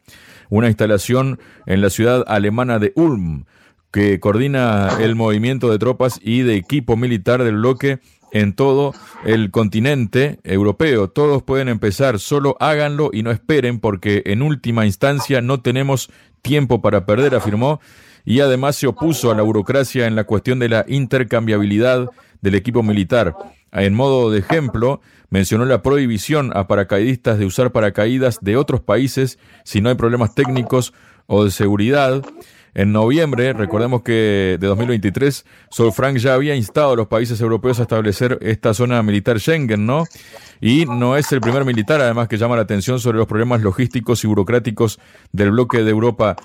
una 0.50 0.68
instalación 0.68 1.40
en 1.66 1.80
la 1.80 1.90
ciudad 1.90 2.22
alemana 2.28 2.78
de 2.78 2.92
Ulm, 2.94 3.44
que 3.90 4.20
coordina 4.20 4.98
el 5.00 5.16
movimiento 5.16 5.68
de 5.68 5.80
tropas 5.80 6.20
y 6.22 6.42
de 6.42 6.54
equipo 6.54 6.96
militar 6.96 7.42
del 7.42 7.56
bloque 7.56 7.98
en 8.32 8.52
todo 8.52 8.94
el 9.24 9.50
continente 9.50 10.38
europeo. 10.44 11.10
Todos 11.10 11.42
pueden 11.42 11.68
empezar, 11.68 12.20
solo 12.20 12.56
háganlo 12.60 13.10
y 13.12 13.22
no 13.22 13.30
esperen 13.30 13.80
porque 13.80 14.22
en 14.26 14.42
última 14.42 14.86
instancia 14.86 15.40
no 15.40 15.60
tenemos 15.60 16.10
tiempo 16.42 16.80
para 16.80 17.06
perder, 17.06 17.34
afirmó, 17.34 17.80
y 18.24 18.40
además 18.40 18.76
se 18.76 18.86
opuso 18.86 19.30
a 19.30 19.34
la 19.34 19.42
burocracia 19.42 20.06
en 20.06 20.16
la 20.16 20.24
cuestión 20.24 20.58
de 20.58 20.68
la 20.68 20.84
intercambiabilidad 20.88 22.08
del 22.40 22.54
equipo 22.54 22.82
militar. 22.82 23.34
En 23.72 23.94
modo 23.94 24.30
de 24.30 24.40
ejemplo, 24.40 25.00
mencionó 25.30 25.64
la 25.64 25.82
prohibición 25.82 26.52
a 26.56 26.66
paracaidistas 26.66 27.38
de 27.38 27.46
usar 27.46 27.72
paracaídas 27.72 28.38
de 28.40 28.56
otros 28.56 28.80
países 28.80 29.38
si 29.64 29.80
no 29.80 29.88
hay 29.88 29.94
problemas 29.94 30.34
técnicos 30.34 30.92
o 31.26 31.44
de 31.44 31.50
seguridad. 31.50 32.22
En 32.74 32.92
noviembre, 32.92 33.52
recordemos 33.52 34.02
que 34.02 34.56
de 34.60 34.66
2023, 34.66 35.44
Frank 35.92 36.18
ya 36.18 36.34
había 36.34 36.54
instado 36.54 36.92
a 36.92 36.96
los 36.96 37.08
países 37.08 37.40
europeos 37.40 37.80
a 37.80 37.82
establecer 37.82 38.38
esta 38.42 38.74
zona 38.74 39.02
militar 39.02 39.40
Schengen, 39.40 39.86
¿no? 39.86 40.04
Y 40.60 40.84
no 40.86 41.16
es 41.16 41.32
el 41.32 41.40
primer 41.40 41.64
militar, 41.64 42.00
además, 42.00 42.28
que 42.28 42.36
llama 42.36 42.56
la 42.56 42.62
atención 42.62 43.00
sobre 43.00 43.18
los 43.18 43.26
problemas 43.26 43.62
logísticos 43.62 44.22
y 44.24 44.26
burocráticos 44.26 44.98
del 45.32 45.52
bloque 45.52 45.82
de 45.82 45.90
Europa. 45.90 46.36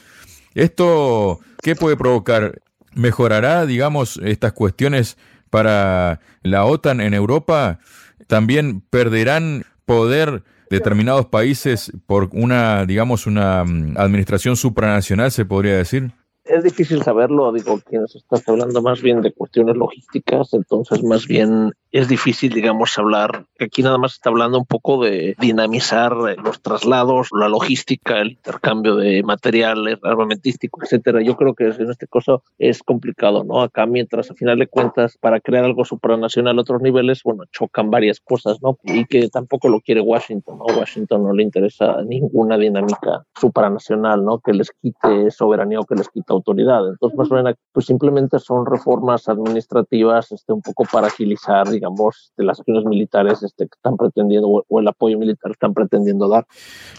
¿Esto 0.53 1.39
qué 1.61 1.75
puede 1.75 1.97
provocar? 1.97 2.61
¿Mejorará, 2.93 3.65
digamos, 3.65 4.19
estas 4.23 4.53
cuestiones 4.53 5.17
para 5.49 6.21
la 6.43 6.65
OTAN 6.65 7.01
en 7.01 7.13
Europa? 7.13 7.79
¿También 8.27 8.81
perderán 8.81 9.65
poder 9.85 10.43
determinados 10.69 11.25
países 11.27 11.91
por 12.05 12.29
una, 12.31 12.85
digamos, 12.85 13.27
una 13.27 13.65
mm, 13.65 13.95
administración 13.97 14.55
supranacional, 14.55 15.31
se 15.31 15.45
podría 15.45 15.75
decir? 15.75 16.11
Es 16.45 16.63
difícil 16.63 17.01
saberlo, 17.01 17.51
digo, 17.51 17.79
quienes 17.79 18.15
estás 18.15 18.47
hablando 18.47 18.79
más 18.83 19.01
bien 19.01 19.21
de 19.21 19.33
cuestiones 19.33 19.75
logísticas, 19.75 20.53
entonces 20.53 21.03
más 21.03 21.25
bien 21.25 21.73
es 21.91 22.07
difícil, 22.07 22.53
digamos, 22.53 22.95
hablar. 22.99 23.47
Aquí 23.59 23.81
nada 23.81 23.97
más 23.97 24.13
está 24.13 24.29
hablando 24.29 24.59
un 24.59 24.65
poco 24.65 25.03
de 25.03 25.35
dinamizar 25.39 26.13
los 26.13 26.61
traslados, 26.61 27.29
la 27.31 27.49
logística, 27.49 28.19
el 28.21 28.33
intercambio 28.33 28.95
de 28.95 29.23
material 29.23 29.99
armamentístico, 30.03 30.81
etcétera. 30.83 31.23
Yo 31.23 31.35
creo 31.35 31.55
que 31.55 31.65
en 31.65 31.89
este 31.89 32.05
caso 32.05 32.43
es 32.59 32.83
complicado, 32.83 33.43
¿no? 33.43 33.61
Acá, 33.61 33.87
mientras 33.87 34.29
a 34.29 34.35
final 34.35 34.59
de 34.59 34.67
cuentas, 34.67 35.17
para 35.17 35.39
crear 35.39 35.63
algo 35.63 35.83
supranacional 35.83 36.59
a 36.59 36.61
otros 36.61 36.81
niveles, 36.81 37.23
bueno, 37.23 37.45
chocan 37.51 37.89
varias 37.89 38.19
cosas, 38.19 38.61
¿no? 38.61 38.77
Y 38.83 39.05
que 39.05 39.29
tampoco 39.29 39.67
lo 39.67 39.79
quiere 39.79 40.01
Washington, 40.01 40.59
¿no? 40.59 40.65
Washington 40.77 41.23
no 41.23 41.33
le 41.33 41.41
interesa 41.41 42.03
ninguna 42.03 42.57
dinámica 42.57 43.25
supranacional, 43.39 44.23
¿no? 44.23 44.39
Que 44.39 44.53
les 44.53 44.69
quite 44.79 45.31
soberanía 45.31 45.79
o 45.79 45.85
que 45.85 45.95
les 45.95 46.09
quite 46.09 46.34
autoridad. 46.35 46.87
Entonces, 46.87 47.17
más 47.17 47.31
o 47.31 47.35
menos, 47.35 47.55
pues 47.71 47.85
simplemente 47.85 48.39
son 48.39 48.65
reformas 48.65 49.27
administrativas 49.27 50.31
este, 50.31 50.53
un 50.53 50.61
poco 50.61 50.85
para 50.91 51.07
agilizar, 51.07 51.69
digamos, 51.69 52.31
de 52.37 52.45
las 52.45 52.59
acciones 52.59 52.85
militares 52.85 53.43
este, 53.43 53.65
que 53.65 53.75
están 53.75 53.97
pretendiendo 53.97 54.63
o 54.67 54.79
el 54.79 54.87
apoyo 54.87 55.17
militar 55.17 55.51
que 55.51 55.53
están 55.53 55.73
pretendiendo 55.73 56.27
dar. 56.27 56.45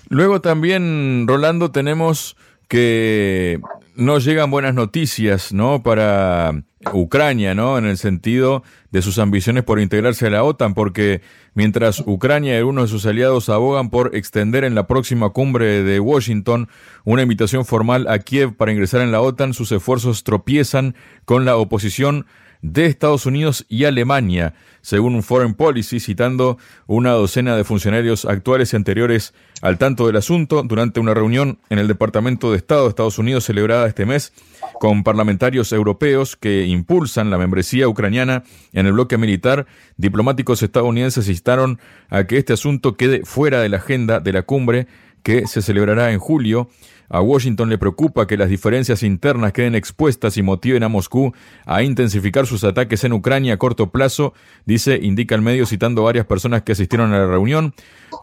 Luego 0.09 0.41
también, 0.41 1.27
Rolando, 1.27 1.71
tenemos 1.71 2.37
que 2.69 3.61
no 3.95 4.19
llegan 4.19 4.51
buenas 4.51 4.75
noticias, 4.75 5.53
¿no? 5.53 5.83
Para 5.83 6.65
Ucrania, 6.93 7.55
¿no? 7.55 7.79
En 7.79 7.85
el 7.85 7.99
sentido 7.99 8.63
de 8.91 9.03
sus 9.03 9.19
ambiciones 9.19 9.65
por 9.65 9.81
integrarse 9.81 10.27
a 10.27 10.31
la 10.31 10.45
OTAN, 10.45 10.75
porque 10.75 11.21
mientras 11.55 12.01
Ucrania 12.01 12.55
y 12.55 12.59
algunos 12.59 12.85
de 12.85 12.89
sus 12.89 13.07
aliados 13.07 13.49
abogan 13.49 13.91
por 13.91 14.15
extender 14.15 14.65
en 14.65 14.75
la 14.75 14.87
próxima 14.87 15.31
cumbre 15.31 15.83
de 15.83 16.01
Washington 16.01 16.69
una 17.05 17.23
invitación 17.23 17.65
formal 17.65 18.07
a 18.09 18.19
Kiev 18.19 18.57
para 18.57 18.73
ingresar 18.73 19.01
en 19.01 19.13
la 19.13 19.21
OTAN, 19.21 19.55
sus 19.55 19.73
esfuerzos 19.73 20.25
tropiezan 20.25 20.95
con 21.25 21.45
la 21.45 21.57
oposición 21.57 22.27
de 22.63 22.87
Estados 22.87 23.27
Unidos 23.27 23.65
y 23.69 23.85
Alemania, 23.85 24.55
según 24.81 25.15
un 25.15 25.23
Foreign 25.23 25.55
Policy, 25.55 26.01
citando 26.01 26.59
una 26.87 27.13
docena 27.13 27.57
de 27.57 27.65
funcionarios 27.65 28.25
actuales 28.25 28.73
y 28.73 28.77
anteriores 28.77 29.35
al 29.63 29.79
tanto 29.79 30.07
del 30.07 30.17
asunto. 30.17 30.63
Durante 30.63 31.01
una 31.01 31.15
reunión 31.15 31.59
en 31.71 31.79
el 31.79 31.89
Departamento 31.89 32.51
de 32.51 32.59
Estado 32.59 32.85
de 32.85 32.89
Estados 32.91 33.19
Unidos 33.19 33.45
celebrada 33.45 33.87
este 33.87 34.07
mes 34.07 34.33
con 34.81 35.05
parlamentarios 35.05 35.73
europeos 35.73 36.37
que 36.37 36.67
impulsan 36.67 37.31
la 37.31 37.39
membresía 37.39 37.89
ucraniana 37.89 38.45
en 38.73 38.87
el 38.87 38.93
bloque 38.93 39.19
militar, 39.19 39.67
diplomáticos 39.97 40.63
estadounidenses 40.63 41.29
instaron 41.29 41.79
a 42.09 42.25
que 42.25 42.39
este 42.39 42.53
asunto 42.53 42.97
quede 42.97 43.25
fuera 43.25 43.61
de 43.61 43.69
la 43.69 43.79
agenda 43.79 44.21
de 44.21 44.33
la 44.33 44.43
cumbre 44.43 44.87
que 45.23 45.49
se 45.49 45.61
celebrará 45.61 46.13
en 46.13 46.21
julio 46.21 46.69
a 47.09 47.21
Washington 47.21 47.69
le 47.69 47.79
preocupa 47.79 48.27
que 48.27 48.37
las 48.37 48.49
diferencias 48.49 49.03
internas 49.03 49.53
queden 49.53 49.75
expuestas 49.75 50.37
y 50.37 50.43
motiven 50.43 50.83
a 50.83 50.89
Moscú 50.89 51.33
a 51.65 51.83
intensificar 51.83 52.47
sus 52.47 52.65
ataques 52.65 53.05
en 53.05 53.13
Ucrania 53.13 53.55
a 53.55 53.57
corto 53.59 53.91
plazo, 53.91 54.35
dice, 54.65 54.99
indica 55.03 55.35
el 55.35 55.43
medio 55.43 55.67
citando 55.67 56.03
varias 56.03 56.27
personas 56.27 56.63
que 56.63 56.73
asistieron 56.73 57.13
a 57.13 57.19
la 57.19 57.27
reunión, 57.27 57.75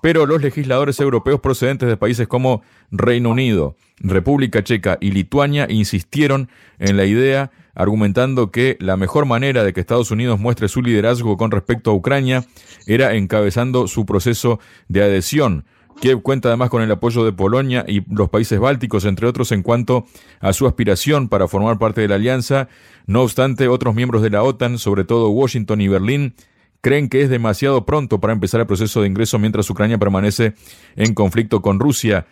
pero 0.01 0.25
los 0.25 0.41
legisladores 0.41 0.99
europeos 0.99 1.39
procedentes 1.39 1.87
de 1.87 1.97
países 1.97 2.27
como 2.27 2.61
Reino 2.91 3.29
Unido, 3.29 3.75
República 3.99 4.63
Checa 4.63 4.97
y 4.99 5.11
Lituania 5.11 5.67
insistieron 5.69 6.49
en 6.79 6.97
la 6.97 7.05
idea 7.05 7.51
argumentando 7.75 8.51
que 8.51 8.77
la 8.79 8.97
mejor 8.97 9.25
manera 9.25 9.63
de 9.63 9.73
que 9.73 9.79
Estados 9.79 10.11
Unidos 10.11 10.39
muestre 10.39 10.67
su 10.67 10.81
liderazgo 10.81 11.37
con 11.37 11.51
respecto 11.51 11.91
a 11.91 11.95
Ucrania 11.95 12.45
era 12.85 13.15
encabezando 13.15 13.87
su 13.87 14.05
proceso 14.05 14.59
de 14.87 15.03
adhesión 15.03 15.65
Kiev 15.99 16.21
cuenta 16.21 16.49
además 16.49 16.69
con 16.69 16.81
el 16.81 16.91
apoyo 16.91 17.23
de 17.23 17.31
Polonia 17.31 17.85
y 17.87 18.03
los 18.13 18.29
países 18.29 18.59
bálticos, 18.59 19.05
entre 19.05 19.27
otros, 19.27 19.51
en 19.51 19.63
cuanto 19.63 20.05
a 20.39 20.53
su 20.53 20.67
aspiración 20.67 21.29
para 21.29 21.47
formar 21.47 21.77
parte 21.79 22.01
de 22.01 22.07
la 22.07 22.15
alianza. 22.15 22.67
No 23.07 23.21
obstante, 23.21 23.67
otros 23.67 23.95
miembros 23.95 24.21
de 24.21 24.29
la 24.29 24.43
OTAN, 24.43 24.77
sobre 24.77 25.03
todo 25.03 25.29
Washington 25.29 25.81
y 25.81 25.87
Berlín, 25.87 26.35
creen 26.81 27.07
que 27.07 27.21
es 27.21 27.29
demasiado 27.29 27.85
pronto 27.85 28.19
para 28.19 28.33
empezar 28.33 28.59
el 28.59 28.67
proceso 28.67 29.01
de 29.01 29.07
ingreso 29.07 29.39
mientras 29.39 29.69
Ucrania 29.69 29.97
permanece 29.97 30.53
en 30.95 31.13
conflicto 31.13 31.61
con 31.61 31.79
Rusia. 31.79 32.27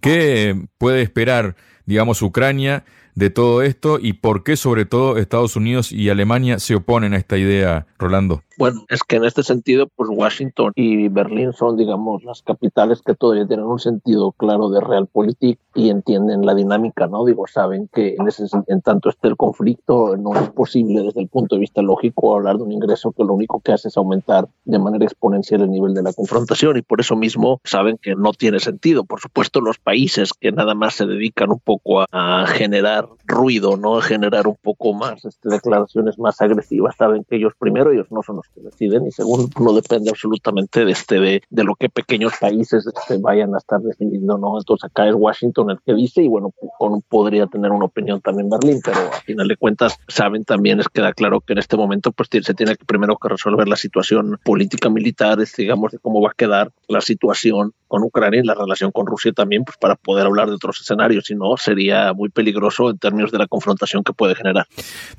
¿Qué 0.00 0.66
puede 0.78 1.02
esperar, 1.02 1.54
digamos, 1.86 2.20
Ucrania 2.20 2.84
de 3.14 3.30
todo 3.30 3.62
esto 3.62 3.98
y 4.00 4.14
por 4.14 4.42
qué 4.42 4.56
sobre 4.56 4.84
todo 4.84 5.18
Estados 5.18 5.56
Unidos 5.56 5.92
y 5.92 6.10
Alemania 6.10 6.58
se 6.58 6.74
oponen 6.74 7.14
a 7.14 7.16
esta 7.16 7.38
idea, 7.38 7.86
Rolando? 7.98 8.42
Bueno, 8.56 8.84
es 8.88 9.02
que 9.02 9.16
en 9.16 9.24
este 9.24 9.42
sentido, 9.42 9.88
pues 9.96 10.08
Washington 10.12 10.72
y 10.76 11.08
Berlín 11.08 11.52
son, 11.52 11.76
digamos, 11.76 12.22
las 12.22 12.42
capitales 12.42 13.02
que 13.04 13.14
todavía 13.14 13.46
tienen 13.46 13.66
un 13.66 13.80
sentido 13.80 14.32
claro 14.32 14.68
de 14.70 14.80
realpolitik 14.80 15.58
y 15.74 15.90
entienden 15.90 16.46
la 16.46 16.54
dinámica, 16.54 17.08
¿no? 17.08 17.24
Digo, 17.24 17.46
saben 17.48 17.88
que 17.92 18.14
en, 18.16 18.28
ese, 18.28 18.44
tanto 18.84 19.08
esté 19.08 19.28
el 19.28 19.36
conflicto, 19.36 20.16
no 20.16 20.34
es 20.34 20.50
posible 20.50 21.02
desde 21.02 21.20
el 21.20 21.28
punto 21.28 21.56
de 21.56 21.62
vista 21.62 21.82
lógico 21.82 22.34
hablar 22.36 22.58
de 22.58 22.62
un 22.62 22.72
ingreso 22.72 23.12
que 23.12 23.24
lo 23.24 23.34
único 23.34 23.60
que 23.60 23.72
hace 23.72 23.88
es 23.88 23.96
aumentar 23.96 24.46
de 24.64 24.78
manera 24.78 25.04
exponencial 25.04 25.62
el 25.62 25.70
nivel 25.70 25.94
de 25.94 26.02
la 26.02 26.12
confrontación 26.12 26.76
y 26.76 26.82
por 26.82 27.00
eso 27.00 27.16
mismo 27.16 27.60
saben 27.64 27.98
que 28.00 28.14
no 28.14 28.32
tiene 28.32 28.60
sentido. 28.60 29.04
Por 29.04 29.20
supuesto, 29.20 29.60
los 29.60 29.78
países 29.78 30.32
que 30.32 30.52
nada 30.52 30.74
más 30.74 30.94
se 30.94 31.06
dedican 31.06 31.50
un 31.50 31.60
poco 31.60 32.04
a 32.10 32.46
generar 32.46 33.03
ruido, 33.26 33.76
¿no? 33.76 34.00
Generar 34.00 34.46
un 34.46 34.56
poco 34.60 34.92
más 34.94 35.24
este, 35.24 35.48
declaraciones 35.48 36.18
más 36.18 36.40
agresivas, 36.40 36.96
saben 36.96 37.24
que 37.24 37.36
ellos 37.36 37.52
primero, 37.58 37.90
ellos 37.90 38.06
no 38.10 38.22
son 38.22 38.34
que 38.54 38.60
deciden 38.60 39.06
y 39.06 39.10
segundo 39.10 39.48
no 39.60 39.72
depende 39.72 40.10
absolutamente 40.10 40.84
de 40.84 40.92
este 40.92 41.20
de, 41.20 41.42
de 41.48 41.64
lo 41.64 41.74
que 41.74 41.88
pequeños 41.88 42.32
países 42.40 42.86
este, 42.86 43.18
vayan 43.18 43.54
a 43.54 43.58
estar 43.58 43.80
decidiendo 43.80 44.38
no 44.38 44.58
entonces 44.58 44.90
acá 44.90 45.08
es 45.08 45.14
Washington 45.14 45.70
el 45.70 45.78
que 45.84 45.94
dice 45.94 46.22
y 46.22 46.28
bueno 46.28 46.52
con, 46.78 47.02
podría 47.02 47.46
tener 47.46 47.70
una 47.70 47.86
opinión 47.86 48.20
también 48.20 48.48
Berlín 48.50 48.80
pero 48.84 48.98
a 48.98 49.20
final 49.20 49.48
de 49.48 49.56
cuentas 49.56 49.98
saben 50.08 50.44
también 50.44 50.80
es 50.80 50.88
queda 50.88 51.12
claro 51.12 51.40
que 51.40 51.52
en 51.52 51.58
este 51.58 51.76
momento 51.76 52.12
pues 52.12 52.28
se 52.30 52.54
tiene 52.54 52.76
que 52.76 52.84
primero 52.84 53.16
que 53.16 53.28
resolver 53.28 53.68
la 53.68 53.76
situación 53.76 54.38
política 54.44 54.90
militar 54.90 55.38
digamos 55.56 55.92
de 55.92 55.98
cómo 55.98 56.20
va 56.20 56.30
a 56.30 56.34
quedar 56.34 56.72
la 56.88 57.00
situación 57.00 57.72
con 57.94 58.02
Ucrania 58.02 58.40
y 58.40 58.46
la 58.46 58.54
relación 58.54 58.90
con 58.90 59.06
Rusia 59.06 59.32
también 59.32 59.64
pues 59.64 59.76
para 59.76 59.94
poder 59.94 60.26
hablar 60.26 60.48
de 60.48 60.54
otros 60.54 60.80
escenarios. 60.80 61.26
Si 61.26 61.34
no 61.34 61.56
sería 61.56 62.12
muy 62.12 62.28
peligroso 62.28 62.93
en 62.94 62.98
términos 62.98 63.30
de 63.30 63.38
la 63.38 63.46
confrontación 63.46 64.02
que 64.02 64.12
puede 64.12 64.34
generar 64.34 64.66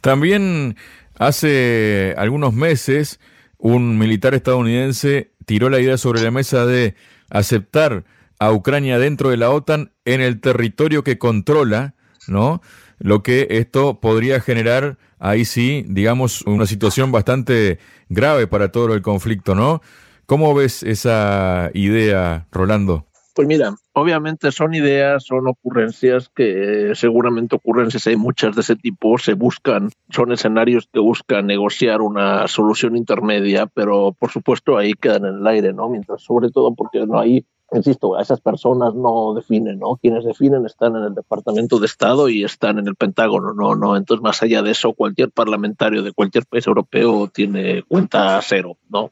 también 0.02 0.76
Hace 1.18 2.14
algunos 2.18 2.54
meses, 2.54 3.20
un 3.58 3.98
militar 3.98 4.34
estadounidense 4.34 5.32
tiró 5.46 5.70
la 5.70 5.80
idea 5.80 5.98
sobre 5.98 6.22
la 6.22 6.32
mesa 6.32 6.66
de 6.66 6.96
aceptar 7.30 8.04
a 8.38 8.52
Ucrania 8.52 9.00
dentro 9.00 9.30
de 9.30 9.38
la 9.38 9.50
OTAN 9.50 9.92
en 10.04 10.20
el 10.20 10.42
territorio 10.42 11.04
que 11.06 11.18
controla, 11.18 11.96
¿no? 12.28 12.62
Lo 13.00 13.24
que 13.24 13.48
esto 13.52 14.02
podría 14.02 14.42
generar, 14.42 14.98
ahí 15.20 15.46
sí, 15.46 15.86
digamos, 15.88 16.42
una 16.42 16.66
situación 16.66 17.14
bastante 17.14 17.80
grave 18.10 18.48
para 18.48 18.72
todo 18.72 18.94
el 18.94 19.02
conflicto, 19.02 19.56
¿no? 19.56 19.82
¿Cómo 20.26 20.54
ves 20.54 20.84
esa 20.84 21.72
idea, 21.74 22.48
Rolando? 22.52 23.08
Pues 23.36 23.50
mira, 23.50 23.76
obviamente 23.92 24.50
son 24.54 24.74
ideas, 24.76 25.26
son 25.26 25.50
ocurrencias 25.50 26.30
que 26.34 26.94
seguramente 26.96 27.58
ocurrencias 27.58 28.08
hay 28.08 28.16
muchas 28.16 28.56
de 28.56 28.62
ese 28.62 28.78
tipo, 28.78 29.18
se 29.18 29.34
buscan, 29.34 29.90
son 30.10 30.32
escenarios 30.32 30.88
que 30.92 31.02
buscan 31.02 31.46
negociar 31.46 32.02
una 32.02 32.48
solución 32.48 32.96
intermedia, 32.96 33.66
pero 33.68 34.16
por 34.18 34.32
supuesto 34.32 34.78
ahí 34.78 34.94
quedan 34.94 35.26
en 35.26 35.36
el 35.36 35.48
aire, 35.48 35.74
¿no? 35.74 35.90
Mientras, 35.90 36.22
sobre 36.22 36.50
todo 36.50 36.74
porque 36.76 37.06
no 37.06 37.20
hay 37.20 37.46
insisto, 37.74 38.18
esas 38.18 38.40
personas 38.40 38.94
no 38.94 39.34
definen, 39.34 39.80
¿no? 39.80 39.98
Quienes 39.98 40.24
definen 40.24 40.66
están 40.66 40.96
en 40.96 41.04
el 41.04 41.14
Departamento 41.14 41.80
de 41.80 41.88
Estado 41.88 42.30
y 42.30 42.46
están 42.46 42.80
en 42.80 42.88
el 42.88 42.96
Pentágono, 42.96 43.54
no, 43.54 43.76
no. 43.76 43.98
Entonces, 43.98 44.24
más 44.24 44.42
allá 44.44 44.62
de 44.62 44.72
eso, 44.72 44.94
cualquier 44.94 45.32
parlamentario 45.32 46.04
de 46.04 46.14
cualquier 46.14 46.46
país 46.46 46.68
europeo 46.68 47.28
tiene 47.28 47.84
cuenta 47.84 48.40
cero, 48.42 48.78
¿no? 48.88 49.12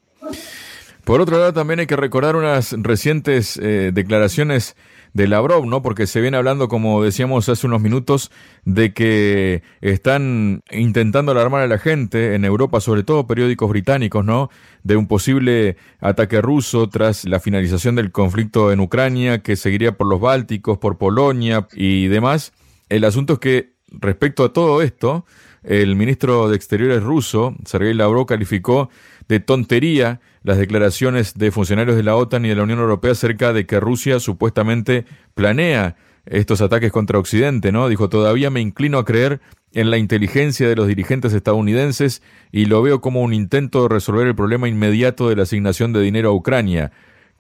Por 1.04 1.20
otro 1.20 1.38
lado, 1.38 1.52
también 1.52 1.82
hay 1.82 1.86
que 1.86 1.98
recordar 1.98 2.38
unas 2.38 2.74
recientes 2.78 3.58
eh, 3.58 3.92
declaraciones 3.94 4.78
de 5.14 5.28
Lavrov, 5.28 5.66
¿no? 5.66 5.82
Porque 5.82 6.08
se 6.08 6.22
viene 6.22 6.38
hablando, 6.38 6.70
como 6.70 7.04
decíamos 7.04 7.50
hace 7.50 7.68
unos 7.68 7.82
minutos, 7.82 8.32
de 8.64 8.94
que 8.94 9.64
están 9.82 10.62
intentando 10.72 11.34
alarmar 11.34 11.62
a 11.62 11.68
la 11.68 11.78
gente 11.78 12.36
en 12.36 12.46
Europa, 12.46 12.80
sobre 12.80 13.04
todo 13.04 13.28
periódicos 13.28 13.70
británicos, 13.70 14.24
¿no? 14.24 14.50
De 14.84 14.96
un 14.96 15.08
posible 15.08 15.76
ataque 16.00 16.42
ruso 16.42 16.88
tras 16.90 17.26
la 17.26 17.42
finalización 17.42 17.96
del 17.96 18.12
conflicto 18.12 18.72
en 18.72 18.80
Ucrania, 18.80 19.40
que 19.40 19.58
seguiría 19.58 19.98
por 19.98 20.08
los 20.08 20.22
Bálticos, 20.22 20.78
por 20.78 20.98
Polonia 20.98 21.68
y 21.74 22.08
demás. 22.08 22.54
El 22.88 23.04
asunto 23.04 23.34
es 23.34 23.40
que 23.40 23.74
respecto 23.92 24.46
a 24.46 24.54
todo 24.54 24.82
esto, 24.82 25.26
el 25.64 25.96
ministro 25.96 26.50
de 26.50 26.56
Exteriores 26.56 27.04
ruso, 27.04 27.56
Sergei 27.66 27.94
Lavrov, 27.94 28.26
calificó 28.26 28.90
de 29.28 29.40
tontería 29.40 30.22
las 30.44 30.58
declaraciones 30.58 31.36
de 31.36 31.52
funcionarios 31.52 31.96
de 31.96 32.04
la 32.04 32.16
OTAN 32.16 32.46
y 32.46 32.50
de 32.50 32.56
la 32.56 32.64
Unión 32.64 32.80
Europea 32.80 33.12
acerca 33.12 33.54
de 33.54 33.66
que 33.66 33.80
Rusia 33.80 34.20
supuestamente 34.20 35.06
planea 35.34 35.96
estos 36.26 36.62
ataques 36.62 36.92
contra 36.92 37.20
Occidente, 37.20 37.72
¿no? 37.72 37.90
Dijo, 37.90 38.10
todavía 38.10 38.50
me 38.50 38.62
inclino 38.62 38.98
a 38.98 39.06
creer 39.06 39.42
en 39.74 39.90
la 39.90 39.98
inteligencia 39.98 40.68
de 40.68 40.76
los 40.76 40.88
dirigentes 40.88 41.34
estadounidenses 41.34 42.22
y 42.52 42.66
lo 42.66 42.82
veo 42.82 43.02
como 43.02 43.22
un 43.22 43.34
intento 43.34 43.84
de 43.84 43.90
resolver 43.90 44.28
el 44.28 44.36
problema 44.36 44.70
inmediato 44.70 45.30
de 45.30 45.36
la 45.36 45.44
asignación 45.44 45.94
de 45.94 46.02
dinero 46.02 46.30
a 46.30 46.34
Ucrania. 46.34 46.92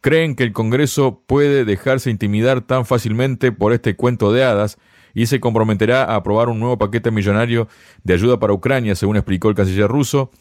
¿Creen 0.02 0.36
que 0.36 0.44
el 0.44 0.52
Congreso 0.52 1.24
puede 1.28 1.64
dejarse 1.64 2.10
intimidar 2.10 2.62
tan 2.62 2.86
fácilmente 2.86 3.52
por 3.52 3.72
este 3.72 3.96
cuento 3.96 4.34
de 4.34 4.44
hadas? 4.44 4.78
y 5.14 5.28
se 5.28 5.40
comprometerá 5.40 6.04
a 6.04 6.16
aprobar 6.16 6.50
un 6.50 6.60
nuevo 6.60 6.78
paquete 6.78 7.12
millonario 7.12 7.68
de 8.04 8.14
ayuda 8.14 8.40
para 8.40 8.54
Ucrania, 8.54 8.96
según 8.96 9.16
explicó 9.16 9.50
el 9.50 9.56
canciller 9.56 9.88
ruso. 9.88 10.32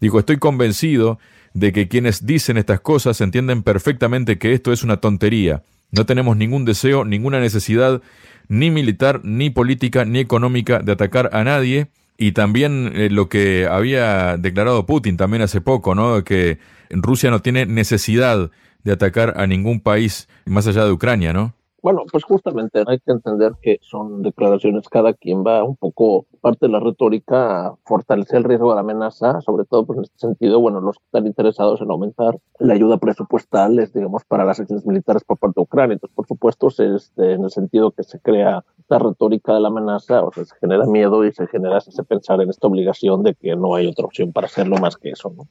Dijo, 0.00 0.18
estoy 0.18 0.38
convencido 0.38 1.18
de 1.54 1.72
que 1.72 1.88
quienes 1.88 2.26
dicen 2.26 2.56
estas 2.56 2.80
cosas 2.80 3.20
entienden 3.20 3.62
perfectamente 3.62 4.38
que 4.38 4.52
esto 4.52 4.72
es 4.72 4.82
una 4.82 4.98
tontería. 4.98 5.62
No 5.90 6.06
tenemos 6.06 6.36
ningún 6.36 6.64
deseo, 6.64 7.04
ninguna 7.04 7.40
necesidad, 7.40 8.02
ni 8.48 8.70
militar, 8.70 9.20
ni 9.24 9.50
política, 9.50 10.04
ni 10.04 10.18
económica, 10.18 10.80
de 10.80 10.92
atacar 10.92 11.30
a 11.32 11.44
nadie. 11.44 11.88
Y 12.16 12.32
también 12.32 12.92
eh, 12.94 13.10
lo 13.10 13.28
que 13.28 13.66
había 13.70 14.36
declarado 14.36 14.86
Putin 14.86 15.16
también 15.16 15.42
hace 15.42 15.60
poco, 15.60 15.94
¿no? 15.94 16.24
Que 16.24 16.58
Rusia 16.90 17.30
no 17.30 17.40
tiene 17.40 17.64
necesidad 17.66 18.50
de 18.84 18.92
atacar 18.92 19.34
a 19.36 19.46
ningún 19.46 19.80
país 19.80 20.28
más 20.44 20.66
allá 20.66 20.84
de 20.84 20.92
Ucrania, 20.92 21.32
¿no? 21.32 21.54
Bueno, 21.80 22.04
pues 22.10 22.24
justamente 22.24 22.82
hay 22.86 22.98
que 22.98 23.12
entender 23.12 23.52
que 23.62 23.78
son 23.82 24.22
declaraciones, 24.22 24.88
cada 24.88 25.12
quien 25.12 25.44
va 25.44 25.62
un 25.62 25.76
poco, 25.76 26.26
parte 26.40 26.66
de 26.66 26.72
la 26.72 26.80
retórica, 26.80 27.68
a 27.68 27.76
fortalecer 27.84 28.38
el 28.38 28.44
riesgo 28.44 28.70
de 28.70 28.74
la 28.74 28.80
amenaza, 28.80 29.40
sobre 29.42 29.64
todo 29.64 29.86
pues 29.86 29.98
en 29.98 30.04
este 30.04 30.18
sentido, 30.18 30.60
bueno, 30.60 30.80
los 30.80 30.96
que 30.96 31.04
están 31.04 31.26
interesados 31.26 31.80
en 31.80 31.90
aumentar 31.90 32.38
la 32.58 32.74
ayuda 32.74 32.98
presupuestal, 32.98 33.78
es, 33.78 33.92
digamos, 33.92 34.24
para 34.24 34.44
las 34.44 34.58
acciones 34.58 34.84
militares 34.86 35.22
por 35.24 35.38
parte 35.38 35.60
de 35.60 35.62
Ucrania. 35.62 35.94
Entonces, 35.94 36.16
por 36.16 36.26
supuesto, 36.26 36.68
es 36.68 37.12
en 37.16 37.44
el 37.44 37.50
sentido 37.50 37.92
que 37.92 38.02
se 38.02 38.18
crea 38.18 38.64
la 38.88 38.98
retórica 38.98 39.54
de 39.54 39.60
la 39.60 39.68
amenaza, 39.68 40.22
o 40.22 40.32
sea, 40.32 40.44
se 40.44 40.56
genera 40.60 40.84
miedo 40.86 41.24
y 41.24 41.32
se 41.32 41.46
genera 41.46 41.78
ese 41.78 42.02
pensar 42.02 42.40
en 42.40 42.50
esta 42.50 42.66
obligación 42.66 43.22
de 43.22 43.34
que 43.34 43.54
no 43.54 43.74
hay 43.76 43.86
otra 43.86 44.06
opción 44.06 44.32
para 44.32 44.46
hacerlo 44.46 44.78
más 44.78 44.96
que 44.96 45.10
eso, 45.10 45.32
¿no? 45.36 45.46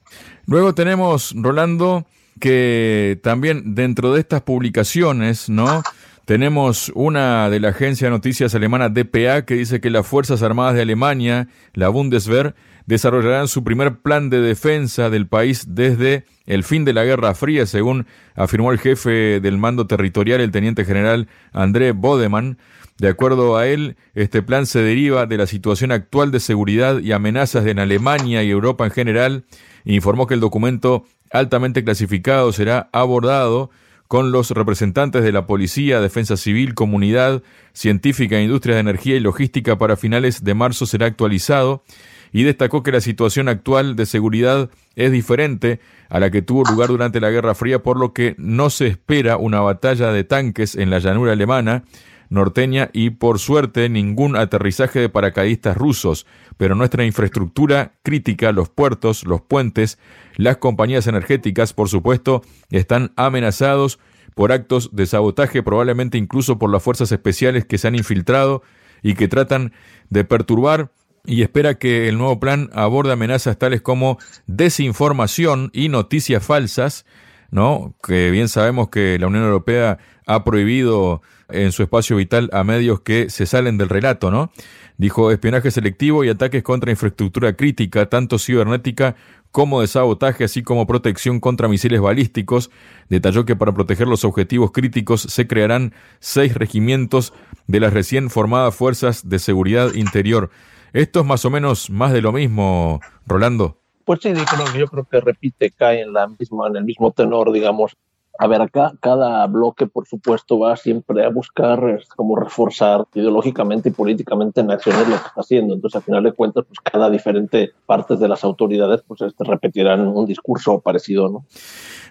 Luego 0.45 0.73
tenemos, 0.73 1.33
Rolando, 1.37 2.05
que 2.39 3.19
también 3.23 3.75
dentro 3.75 4.13
de 4.13 4.19
estas 4.19 4.41
publicaciones, 4.41 5.49
¿no? 5.49 5.81
Tenemos 6.27 6.91
una 6.93 7.49
de 7.49 7.61
la 7.61 7.69
agencia 7.69 8.07
de 8.07 8.11
noticias 8.11 8.53
alemana 8.53 8.89
DPA 8.89 9.45
que 9.45 9.53
dice 9.53 9.79
que 9.79 9.89
las 9.89 10.05
Fuerzas 10.05 10.43
Armadas 10.43 10.75
de 10.75 10.81
Alemania, 10.81 11.47
la 11.73 11.87
Bundeswehr, 11.87 12.53
desarrollarán 12.85 13.47
su 13.47 13.63
primer 13.63 13.99
plan 13.99 14.29
de 14.29 14.41
defensa 14.41 15.09
del 15.09 15.27
país 15.27 15.67
desde 15.69 16.25
el 16.45 16.65
fin 16.65 16.83
de 16.83 16.91
la 16.91 17.05
Guerra 17.05 17.33
Fría, 17.33 17.65
según 17.65 18.07
afirmó 18.35 18.73
el 18.73 18.79
jefe 18.79 19.39
del 19.39 19.57
mando 19.57 19.87
territorial, 19.87 20.41
el 20.41 20.51
teniente 20.51 20.83
general 20.83 21.29
André 21.53 21.93
Bodemann. 21.93 22.57
De 22.97 23.07
acuerdo 23.07 23.55
a 23.55 23.65
él, 23.65 23.95
este 24.13 24.41
plan 24.41 24.65
se 24.65 24.81
deriva 24.81 25.27
de 25.27 25.37
la 25.37 25.47
situación 25.47 25.93
actual 25.93 26.31
de 26.31 26.41
seguridad 26.41 26.99
y 26.99 27.13
amenazas 27.13 27.65
en 27.67 27.79
Alemania 27.79 28.43
y 28.43 28.49
Europa 28.49 28.83
en 28.83 28.91
general. 28.91 29.45
Informó 29.85 30.27
que 30.27 30.33
el 30.33 30.41
documento 30.41 31.05
altamente 31.31 31.85
clasificado 31.85 32.51
será 32.51 32.89
abordado 32.91 33.69
con 34.07 34.31
los 34.31 34.51
representantes 34.51 35.23
de 35.23 35.31
la 35.31 35.47
Policía, 35.47 35.99
Defensa 35.99 36.37
Civil, 36.37 36.73
Comunidad 36.73 37.43
Científica, 37.73 38.41
Industria 38.41 38.75
de 38.75 38.81
Energía 38.81 39.15
y 39.15 39.19
Logística 39.19 39.77
para 39.77 39.97
finales 39.97 40.43
de 40.43 40.53
marzo 40.53 40.85
será 40.85 41.05
actualizado 41.07 41.83
y 42.31 42.43
destacó 42.43 42.83
que 42.83 42.91
la 42.91 43.01
situación 43.01 43.49
actual 43.49 43.95
de 43.95 44.05
seguridad 44.05 44.69
es 44.95 45.11
diferente 45.11 45.79
a 46.09 46.19
la 46.19 46.31
que 46.31 46.41
tuvo 46.41 46.63
lugar 46.69 46.89
durante 46.89 47.19
la 47.19 47.29
Guerra 47.29 47.55
Fría, 47.55 47.83
por 47.83 47.99
lo 47.99 48.13
que 48.13 48.35
no 48.37 48.69
se 48.69 48.87
espera 48.87 49.37
una 49.37 49.61
batalla 49.61 50.11
de 50.11 50.23
tanques 50.23 50.75
en 50.75 50.89
la 50.89 50.99
llanura 50.99 51.33
alemana, 51.33 51.83
norteña 52.29 52.89
y 52.93 53.11
por 53.11 53.39
suerte 53.39 53.89
ningún 53.89 54.35
aterrizaje 54.35 54.99
de 54.99 55.09
paracaidistas 55.09 55.77
rusos, 55.77 56.25
pero 56.57 56.75
nuestra 56.75 57.05
infraestructura 57.05 57.93
crítica, 58.03 58.51
los 58.51 58.69
puertos, 58.69 59.25
los 59.25 59.41
puentes, 59.41 59.97
las 60.35 60.57
compañías 60.57 61.07
energéticas, 61.07 61.73
por 61.73 61.89
supuesto, 61.89 62.41
están 62.69 63.11
amenazados 63.15 63.99
por 64.35 64.51
actos 64.51 64.95
de 64.95 65.05
sabotaje, 65.05 65.63
probablemente 65.63 66.17
incluso 66.17 66.59
por 66.59 66.69
las 66.69 66.83
fuerzas 66.83 67.11
especiales 67.11 67.65
que 67.65 67.77
se 67.77 67.87
han 67.87 67.95
infiltrado 67.95 68.61
y 69.01 69.15
que 69.15 69.27
tratan 69.27 69.73
de 70.09 70.23
perturbar 70.23 70.91
y 71.25 71.41
espera 71.41 71.75
que 71.75 72.07
el 72.07 72.17
nuevo 72.17 72.39
plan 72.39 72.69
aborde 72.73 73.11
amenazas 73.11 73.57
tales 73.57 73.81
como 73.81 74.17
desinformación 74.47 75.71
y 75.73 75.89
noticias 75.89 76.43
falsas, 76.43 77.05
¿no? 77.51 77.95
Que 78.01 78.31
bien 78.31 78.47
sabemos 78.47 78.89
que 78.89 79.19
la 79.19 79.27
Unión 79.27 79.43
Europea 79.43 79.97
ha 80.25 80.43
prohibido 80.45 81.21
en 81.49 81.71
su 81.71 81.83
espacio 81.83 82.15
vital 82.15 82.49
a 82.53 82.63
medios 82.63 83.01
que 83.01 83.29
se 83.29 83.45
salen 83.45 83.77
del 83.77 83.89
relato, 83.89 84.31
¿no? 84.31 84.51
Dijo 84.97 85.31
espionaje 85.31 85.71
selectivo 85.71 86.23
y 86.23 86.29
ataques 86.29 86.63
contra 86.63 86.91
infraestructura 86.91 87.53
crítica, 87.55 88.09
tanto 88.09 88.39
cibernética 88.39 89.15
como 89.51 89.81
de 89.81 89.87
sabotaje, 89.87 90.43
así 90.43 90.63
como 90.63 90.87
protección 90.87 91.39
contra 91.39 91.67
misiles 91.67 92.01
balísticos. 92.01 92.69
Detalló 93.09 93.45
que 93.45 93.55
para 93.55 93.73
proteger 93.73 94.07
los 94.07 94.25
objetivos 94.25 94.71
críticos 94.71 95.21
se 95.21 95.47
crearán 95.47 95.93
seis 96.19 96.53
regimientos 96.53 97.33
de 97.67 97.79
las 97.79 97.93
recién 97.93 98.29
formadas 98.29 98.75
Fuerzas 98.75 99.29
de 99.29 99.39
Seguridad 99.39 99.93
Interior. 99.93 100.49
Esto 100.93 101.19
es 101.21 101.25
más 101.25 101.45
o 101.45 101.49
menos 101.49 101.89
más 101.89 102.11
de 102.11 102.21
lo 102.21 102.31
mismo, 102.31 103.01
Rolando. 103.25 103.79
Pues 104.05 104.19
sí, 104.21 104.31
yo 104.77 104.87
creo 104.87 105.03
que 105.03 105.19
repite, 105.19 105.69
cae 105.71 106.01
en, 106.01 106.13
la 106.13 106.27
misma, 106.27 106.67
en 106.67 106.77
el 106.77 106.85
mismo 106.85 107.11
tenor, 107.11 107.51
digamos. 107.51 107.97
A 108.39 108.47
ver, 108.47 108.61
acá 108.61 108.93
cada 108.99 109.45
bloque, 109.47 109.87
por 109.87 110.07
supuesto, 110.07 110.59
va 110.59 110.75
siempre 110.75 111.25
a 111.25 111.29
buscar 111.29 111.99
como 112.15 112.35
reforzar 112.35 113.05
ideológicamente 113.13 113.89
y 113.89 113.91
políticamente 113.91 114.61
en 114.61 114.71
acciones 114.71 115.07
lo 115.07 115.15
que 115.15 115.27
está 115.27 115.41
haciendo. 115.41 115.73
Entonces, 115.73 115.97
al 115.97 116.03
final 116.03 116.23
de 116.23 116.31
cuentas, 116.33 116.65
pues 116.67 116.79
cada 116.79 117.09
diferente 117.09 117.71
partes 117.85 118.19
de 118.19 118.27
las 118.27 118.43
autoridades 118.43 119.01
pues 119.07 119.21
este, 119.21 119.43
repetirán 119.43 120.07
un 120.07 120.25
discurso 120.25 120.79
parecido, 120.79 121.29
¿no? 121.29 121.45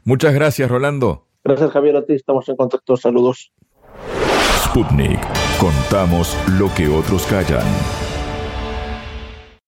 Muchas 0.05 0.35
gracias, 0.35 0.71
Rolando. 0.71 1.27
Gracias, 1.45 1.71
Javier, 1.71 1.97
a 1.97 2.05
ti. 2.05 2.15
Estamos 2.15 2.49
en 2.49 2.57
contacto. 2.57 2.97
Saludos. 2.97 3.53
Sputnik. 4.65 5.21
Contamos 5.59 6.37
lo 6.59 6.69
que 6.75 6.89
otros 6.89 7.25
callan. 7.27 7.65